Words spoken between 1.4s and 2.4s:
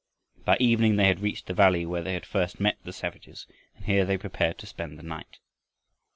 the valley where they had